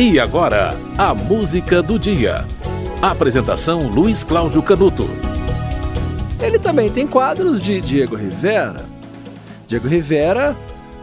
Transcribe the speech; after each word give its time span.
E 0.00 0.20
agora, 0.20 0.76
a 0.96 1.12
música 1.12 1.82
do 1.82 1.98
dia. 1.98 2.44
Apresentação 3.02 3.88
Luiz 3.88 4.22
Cláudio 4.22 4.62
Canuto. 4.62 5.10
Ele 6.40 6.56
também 6.56 6.88
tem 6.88 7.04
quadros 7.04 7.60
de 7.60 7.80
Diego 7.80 8.14
Rivera. 8.14 8.86
Diego 9.66 9.88
Rivera 9.88 10.56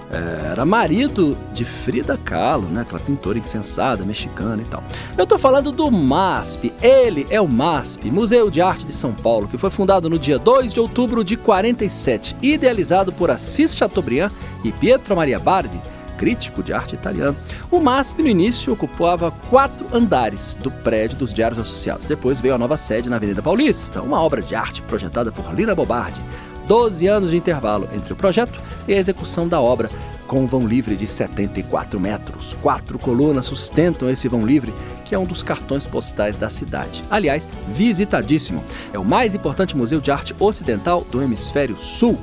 é, 0.09 0.51
era 0.51 0.63
marido 0.63 1.37
de 1.53 1.65
Frida 1.65 2.17
Kahlo, 2.23 2.69
né? 2.69 2.83
aquela 2.83 3.01
pintora 3.01 3.37
insensada, 3.37 4.05
mexicana 4.05 4.61
e 4.61 4.65
tal. 4.65 4.81
Eu 5.17 5.27
tô 5.27 5.37
falando 5.37 5.73
do 5.73 5.91
MASP. 5.91 6.71
Ele 6.81 7.27
é 7.29 7.41
o 7.41 7.49
MASP, 7.49 8.09
Museu 8.09 8.49
de 8.49 8.61
Arte 8.61 8.85
de 8.85 8.93
São 8.93 9.13
Paulo, 9.13 9.49
que 9.49 9.57
foi 9.57 9.69
fundado 9.69 10.09
no 10.09 10.17
dia 10.17 10.39
2 10.39 10.73
de 10.73 10.79
outubro 10.79 11.21
de 11.21 11.35
47, 11.35 12.37
idealizado 12.41 13.11
por 13.11 13.29
Assis 13.29 13.75
Chateaubriand 13.75 14.31
e 14.63 14.71
Pietro 14.71 15.17
Maria 15.17 15.37
Bardi 15.37 15.81
crítico 16.17 16.63
de 16.63 16.73
arte 16.73 16.95
italiano. 16.95 17.35
O 17.69 17.79
MASP, 17.79 18.21
no 18.21 18.29
início, 18.29 18.73
ocupava 18.73 19.31
quatro 19.49 19.85
andares 19.93 20.57
do 20.61 20.71
prédio 20.71 21.17
dos 21.17 21.33
Diários 21.33 21.59
Associados. 21.59 22.05
Depois 22.05 22.39
veio 22.39 22.55
a 22.55 22.57
nova 22.57 22.77
sede 22.77 23.09
na 23.09 23.17
Avenida 23.17 23.41
Paulista, 23.41 24.01
uma 24.01 24.21
obra 24.21 24.41
de 24.41 24.55
arte 24.55 24.81
projetada 24.81 25.31
por 25.31 25.53
Lina 25.53 25.75
Bobardi. 25.75 26.21
Doze 26.67 27.07
anos 27.07 27.29
de 27.29 27.37
intervalo 27.37 27.87
entre 27.93 28.13
o 28.13 28.15
projeto 28.15 28.59
e 28.87 28.93
a 28.93 28.97
execução 28.97 29.47
da 29.47 29.61
obra, 29.61 29.89
com 30.27 30.41
um 30.41 30.47
vão 30.47 30.67
livre 30.67 30.95
de 30.95 31.05
74 31.05 31.99
metros. 31.99 32.55
Quatro 32.61 32.97
colunas 32.97 33.45
sustentam 33.45 34.09
esse 34.09 34.27
vão 34.27 34.45
livre, 34.45 34.73
que 35.05 35.13
é 35.13 35.19
um 35.19 35.25
dos 35.25 35.43
cartões 35.43 35.85
postais 35.85 36.35
da 36.37 36.49
cidade. 36.49 37.03
Aliás, 37.09 37.47
visitadíssimo. 37.69 38.63
É 38.91 38.97
o 38.97 39.05
mais 39.05 39.35
importante 39.35 39.77
museu 39.77 40.01
de 40.01 40.11
arte 40.11 40.35
ocidental 40.39 41.05
do 41.11 41.21
hemisfério 41.21 41.77
sul. 41.77 42.17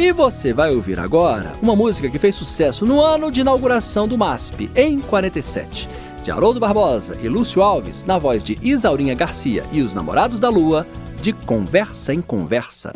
E 0.00 0.12
você 0.12 0.52
vai 0.52 0.72
ouvir 0.72 1.00
agora 1.00 1.54
uma 1.60 1.74
música 1.74 2.08
que 2.08 2.20
fez 2.20 2.36
sucesso 2.36 2.86
no 2.86 3.00
ano 3.00 3.32
de 3.32 3.40
inauguração 3.40 4.06
do 4.06 4.16
MASP, 4.16 4.70
em 4.76 5.00
47, 5.00 5.88
de 6.22 6.30
Haroldo 6.30 6.60
Barbosa 6.60 7.18
e 7.20 7.28
Lúcio 7.28 7.60
Alves, 7.60 8.04
na 8.04 8.16
voz 8.16 8.44
de 8.44 8.56
Isaurinha 8.62 9.16
Garcia 9.16 9.64
e 9.72 9.82
os 9.82 9.94
Namorados 9.94 10.38
da 10.38 10.48
Lua, 10.48 10.86
de 11.20 11.32
Conversa 11.32 12.14
em 12.14 12.22
Conversa. 12.22 12.92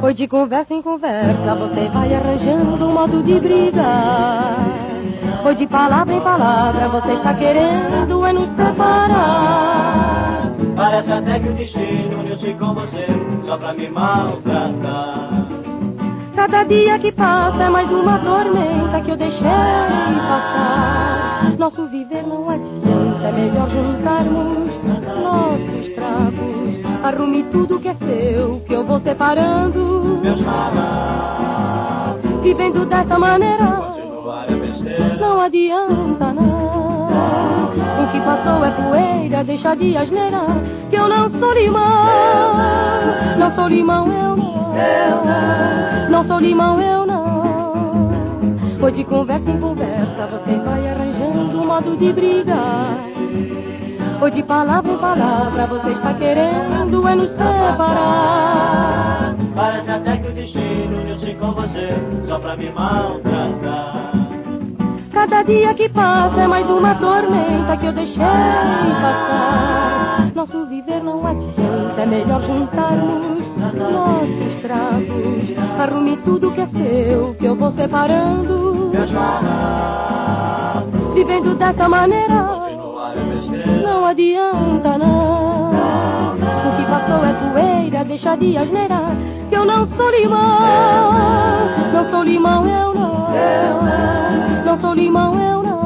Foi 0.00 0.14
de 0.14 0.26
conversa 0.26 0.72
em 0.72 0.80
conversa, 0.80 1.54
você 1.54 1.90
vai 1.90 2.14
arranjando 2.14 2.82
um 2.82 2.94
modo 2.94 3.22
de 3.22 3.38
brigar. 3.38 4.65
Foi 5.46 5.54
de 5.54 5.66
palavra 5.68 6.12
em 6.12 6.20
palavra, 6.22 6.88
você 6.88 7.12
está 7.12 7.32
querendo 7.34 8.26
é 8.26 8.32
nos 8.32 8.48
separar. 8.56 10.50
Parece 10.74 11.12
até 11.12 11.38
que 11.38 11.48
o 11.48 11.54
destino 11.54 12.18
uniu-se 12.18 12.52
com 12.54 12.74
você, 12.74 13.06
só 13.44 13.56
pra 13.56 13.72
me 13.72 13.88
maltratar. 13.88 15.46
Cada 16.34 16.64
dia 16.64 16.98
que 16.98 17.12
passa 17.12 17.62
é 17.62 17.70
mais 17.70 17.88
uma 17.92 18.18
tormenta 18.18 19.00
que 19.02 19.12
eu 19.12 19.16
deixei 19.16 19.46
passar. 20.28 21.54
Nosso 21.56 21.86
viver 21.90 22.26
não 22.26 22.50
adianta, 22.50 23.28
é 23.28 23.32
melhor 23.32 23.70
juntarmos 23.70 24.72
nossos 25.22 25.94
trapos. 25.94 27.04
Arrume 27.04 27.44
tudo 27.52 27.78
que 27.78 27.88
é 27.88 27.94
seu, 27.94 28.60
que 28.66 28.72
eu 28.72 28.84
vou 28.84 28.98
separando. 28.98 30.18
Meus 30.20 30.40
farás. 30.42 32.16
Vivendo 32.42 32.84
dessa 32.84 33.16
maneira 33.16 33.85
adianta 35.56 36.32
não. 36.34 37.06
O 37.06 38.12
que 38.12 38.20
passou 38.20 38.64
é 38.64 38.70
poeira, 38.70 39.42
deixa 39.44 39.74
de 39.74 39.96
asneira, 39.96 40.42
que 40.90 40.96
eu 40.96 41.08
não 41.08 41.30
sou 41.30 41.52
limão. 41.54 42.06
Não 43.38 43.54
sou 43.54 43.68
limão, 43.68 44.06
eu 44.08 44.36
não. 44.36 44.74
Não 46.10 46.24
sou 46.24 46.38
limão, 46.38 46.80
eu 46.80 47.06
não. 47.06 47.26
Foi 48.78 48.92
de 48.92 49.04
conversa 49.04 49.50
em 49.50 49.58
conversa, 49.58 50.26
você 50.26 50.58
vai 50.58 50.88
arranjando 50.88 51.60
um 51.60 51.66
modo 51.66 51.96
de 51.96 52.12
brigar. 52.12 52.98
Foi 54.18 54.30
de 54.30 54.42
palavra 54.42 54.92
em 54.92 54.98
palavra, 54.98 55.66
você 55.66 55.90
está 55.90 56.14
querendo 56.14 57.08
é 57.08 57.14
nos 57.14 57.30
separar. 57.30 58.56
Parece 59.54 59.90
até 59.90 60.16
que 60.18 60.28
o 60.28 60.34
destino 60.34 61.00
uniu-se 61.00 61.34
com 61.34 61.52
você, 61.52 61.94
só 62.26 62.38
pra 62.38 62.56
me 62.56 62.70
maltratar. 62.70 63.25
Cada 65.36 65.52
dia 65.52 65.74
que 65.74 65.86
passa 65.90 66.40
é 66.40 66.46
mais 66.46 66.66
uma 66.66 66.94
tormenta 66.94 67.76
que 67.76 67.84
eu 67.84 67.92
deixei 67.92 68.16
passar. 68.16 70.30
Nosso 70.34 70.66
viver 70.66 71.02
não 71.02 71.26
adianta, 71.26 72.00
é 72.00 72.06
melhor 72.06 72.40
juntarmos 72.40 73.44
nossos 73.74 74.62
trapos. 74.62 75.50
Arrume 75.78 76.16
tudo 76.24 76.50
que 76.52 76.62
é 76.62 76.66
seu, 76.68 77.34
que 77.34 77.44
eu 77.44 77.54
vou 77.54 77.70
separando. 77.72 78.92
Vivendo 81.12 81.54
dessa 81.54 81.86
maneira, 81.86 82.48
não 83.84 84.06
adianta 84.06 84.96
não. 84.96 85.68
O 85.68 86.76
que 86.78 86.84
passou 86.86 87.22
é 87.26 87.34
poeira, 87.34 88.06
deixa 88.06 88.36
de 88.36 88.56
asneira. 88.56 89.14
Que 89.50 89.54
eu 89.54 89.66
não 89.66 89.86
sou 89.86 90.10
limão, 90.12 91.12
não 91.92 92.10
sou 92.10 92.22
limão, 92.22 92.66
eu 92.66 92.94
não. 92.94 94.25
Sou 94.80 94.94
limão, 94.94 95.38
eu 95.38 95.62
não. 95.62 95.76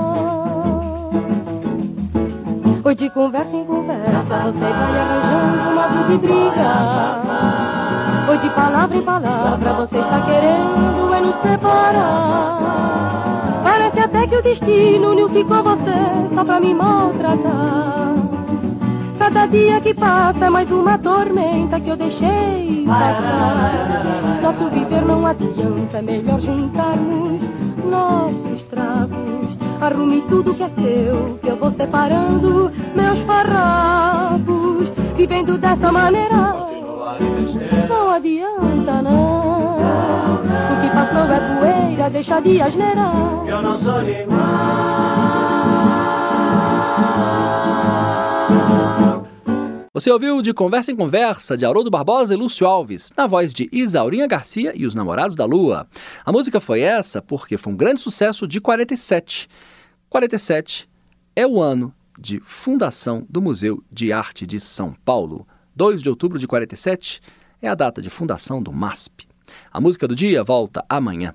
Foi 2.82 2.94
de 2.94 3.10
conversa 3.10 3.54
em 3.54 3.64
conversa, 3.64 4.38
você 4.42 4.58
vai 4.58 5.00
arranjando 5.00 5.68
um 5.68 5.74
modo 5.74 6.08
de 6.08 6.18
briga. 6.18 7.20
Foi 8.26 8.38
de 8.38 8.50
palavra 8.50 8.96
em 8.96 9.02
palavra, 9.02 9.72
você 9.74 9.98
está 9.98 10.20
querendo 10.22 11.14
é 11.14 11.20
nos 11.20 11.36
separar. 11.42 12.60
Parece 13.64 14.00
até 14.00 14.26
que 14.26 14.36
o 14.36 14.42
destino 14.42 15.10
uniu-se 15.10 15.44
com 15.44 15.62
você 15.62 16.34
só 16.34 16.44
pra 16.44 16.60
me 16.60 16.74
maltratar. 16.74 18.14
Cada 19.18 19.46
dia 19.46 19.80
que 19.80 19.94
passa 19.94 20.46
é 20.46 20.50
mais 20.50 20.70
uma 20.70 20.98
tormenta 20.98 21.78
que 21.78 21.90
eu 21.90 21.96
deixei 21.96 22.84
passar. 22.86 24.40
Nosso 24.42 24.70
viver 24.70 25.04
não 25.04 25.26
adianta, 25.26 25.98
é 25.98 26.02
melhor 26.02 26.40
juntarmos 26.40 27.49
nossos 27.90 28.62
trapos. 28.70 29.58
Arrume 29.80 30.22
tudo 30.28 30.54
que 30.54 30.62
é 30.62 30.68
seu, 30.68 31.38
que 31.42 31.48
eu 31.48 31.56
vou 31.56 31.72
separando 31.72 32.70
meus 32.94 33.20
farrapos. 33.24 34.88
Vivendo 35.16 35.58
dessa 35.58 35.90
maneira, 35.92 36.54
não 37.88 38.10
adianta 38.10 39.02
não. 39.02 39.80
O 39.80 40.80
que 40.80 40.90
passou 40.90 41.30
é 41.32 41.40
poeira, 41.58 42.10
deixa 42.10 42.40
de 42.40 42.60
asneira. 42.60 43.10
Eu 43.46 43.62
não 43.62 43.78
sou 43.80 44.00
limão. 44.00 45.29
Você 50.00 50.10
ouviu 50.10 50.40
de 50.40 50.54
Conversa 50.54 50.90
em 50.90 50.96
Conversa 50.96 51.58
de 51.58 51.66
Haroldo 51.66 51.90
Barbosa 51.90 52.32
e 52.32 52.36
Lúcio 52.36 52.66
Alves, 52.66 53.12
na 53.14 53.26
voz 53.26 53.52
de 53.52 53.68
Isaurinha 53.70 54.26
Garcia 54.26 54.72
e 54.74 54.86
os 54.86 54.94
Namorados 54.94 55.36
da 55.36 55.44
Lua. 55.44 55.86
A 56.24 56.32
música 56.32 56.58
foi 56.58 56.80
essa 56.80 57.20
porque 57.20 57.58
foi 57.58 57.70
um 57.70 57.76
grande 57.76 58.00
sucesso 58.00 58.48
de 58.48 58.62
47. 58.62 59.46
47 60.08 60.88
é 61.36 61.46
o 61.46 61.60
ano 61.60 61.92
de 62.18 62.40
fundação 62.40 63.26
do 63.28 63.42
Museu 63.42 63.84
de 63.92 64.10
Arte 64.10 64.46
de 64.46 64.58
São 64.58 64.94
Paulo. 65.04 65.46
2 65.76 66.02
de 66.02 66.08
outubro 66.08 66.38
de 66.38 66.46
47 66.46 67.20
é 67.60 67.68
a 67.68 67.74
data 67.74 68.00
de 68.00 68.08
fundação 68.08 68.62
do 68.62 68.72
MASP. 68.72 69.28
A 69.70 69.82
música 69.82 70.08
do 70.08 70.14
dia 70.14 70.42
volta 70.42 70.82
amanhã. 70.88 71.34